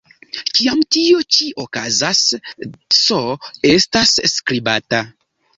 [0.59, 2.23] Kiam tio ĉi okazas,
[2.63, 5.05] "ts" estas skribata.